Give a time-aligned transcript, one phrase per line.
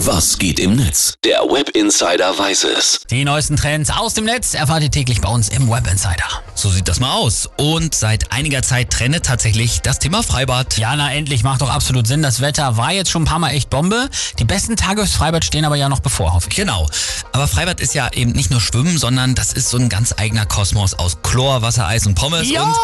[0.00, 1.14] Was geht im Netz?
[1.24, 3.00] Der Web Insider weiß es.
[3.10, 6.42] Die neuesten Trends aus dem Netz erfahrt ihr täglich bei uns im Web Insider.
[6.54, 7.48] So sieht das mal aus.
[7.56, 10.76] Und seit einiger Zeit trendet tatsächlich das Thema Freibad.
[10.76, 12.20] Ja, na endlich, macht doch absolut Sinn.
[12.20, 14.10] Das Wetter war jetzt schon ein paar Mal echt Bombe.
[14.38, 16.56] Die besten Tage fürs Freibad stehen aber ja noch bevor, hoffe ich.
[16.56, 16.86] Genau.
[17.32, 20.44] Aber Freibad ist ja eben nicht nur Schwimmen, sondern das ist so ein ganz eigener
[20.44, 22.50] Kosmos aus Chlor, Wasser, Eis und Pommes.
[22.50, 22.64] Ja.
[22.64, 22.74] Und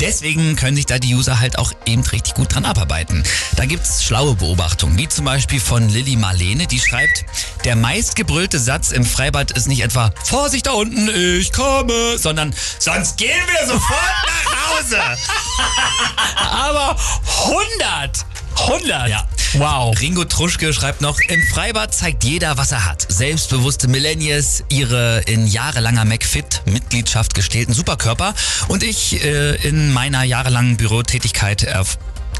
[0.00, 3.22] deswegen können sich da die User halt auch eben richtig gut dran abarbeiten.
[3.56, 7.24] Da gibt's schlaue Beobachtungen, wie zum Beispiel von Lilly Marlene, die schreibt,
[7.64, 13.16] der meistgebrüllte Satz im Freibad ist nicht etwa Vorsicht da unten, ich komme, sondern sonst
[13.18, 15.00] gehen wir sofort nach Hause.
[16.36, 16.96] Aber
[17.44, 18.26] 100!
[18.58, 19.08] 100!
[19.08, 19.26] Ja.
[19.58, 19.98] Wow.
[20.02, 23.06] Ringo Truschke schreibt noch, im Freibad zeigt jeder, was er hat.
[23.08, 28.34] Selbstbewusste Millennials, ihre in jahrelanger McFit-Mitgliedschaft gestählten Superkörper
[28.68, 31.62] und ich äh, in meiner jahrelangen Bürotätigkeit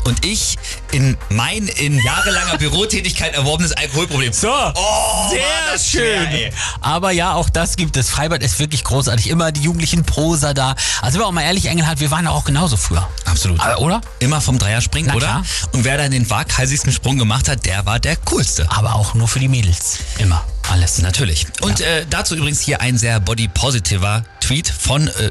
[0.06, 0.56] und ich
[0.92, 4.32] in mein in jahrelanger Bürotätigkeit erworbenes Alkoholproblem.
[4.32, 6.28] So, Oh, sehr schön.
[6.30, 6.52] schwer.
[6.80, 8.08] Aber ja, auch das gibt es.
[8.08, 9.28] Freibad ist wirklich großartig.
[9.28, 10.74] Immer die jugendlichen Poser da.
[11.02, 13.06] Also, sind wir auch mal ehrlich, Engelhardt, wir waren ja auch genauso früher.
[13.24, 13.60] Absolut.
[13.60, 14.00] Aber, oder?
[14.20, 15.26] Immer vom Dreier springen, Na oder?
[15.26, 15.44] klar.
[15.72, 18.66] Und wer dann den waghalsigsten Sprung gemacht hat, der war der coolste.
[18.70, 19.98] Aber auch nur für die Mädels.
[20.18, 20.44] Immer.
[20.70, 20.98] Alles.
[20.98, 21.46] Natürlich.
[21.60, 25.30] Und äh, dazu übrigens hier ein sehr body-positiver Tweet von äh,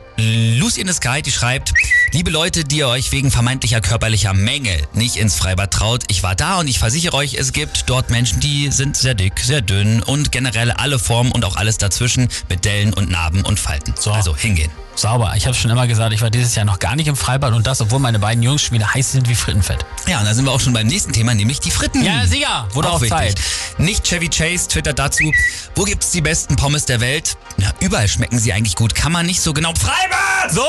[0.58, 1.74] Lucy in the Sky, die schreibt,
[2.16, 6.34] liebe Leute, die ihr euch wegen vermeintlicher körperlicher Mängel nicht ins Freibad traut, ich war
[6.34, 10.02] da und ich versichere euch, es gibt dort Menschen, die sind sehr dick, sehr dünn
[10.02, 13.96] und generell alle Formen und auch alles dazwischen mit Dellen und Narben und Falten.
[14.00, 14.14] So.
[14.14, 14.72] Also hingehen.
[14.96, 15.34] Sauber.
[15.36, 17.68] Ich habe schon immer gesagt, ich war dieses Jahr noch gar nicht im Freibad und
[17.68, 19.86] das, obwohl meine beiden Jungs schon wieder heiß sind wie Frittenfett.
[20.08, 22.02] Ja, und da sind wir auch schon beim nächsten Thema, nämlich die Fritten.
[22.02, 22.68] Ja, sicher.
[22.72, 23.18] Wurde auch wichtig.
[23.18, 23.42] Zeit.
[23.78, 25.34] Nicht Chevy Chase twittert dazu,
[25.76, 27.36] wo gibt's die besten Pommes der Welt?
[27.58, 29.74] Ja, überall schmecken sie eigentlich gut, kann man nicht so genau.
[29.76, 30.52] Freibad!
[30.52, 30.62] So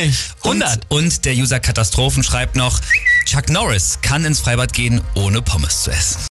[0.00, 0.30] nämlich.
[0.42, 0.86] 100.
[0.88, 2.80] Und, und der User Katastrophen schreibt noch,
[3.26, 6.20] Chuck Norris kann ins Freibad gehen, ohne Pommes zu essen.